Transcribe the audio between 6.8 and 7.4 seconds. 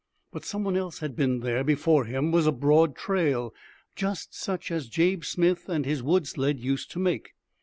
to make.